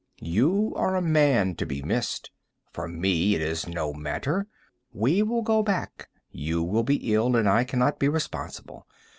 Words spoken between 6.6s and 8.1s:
will be ill, and I cannot be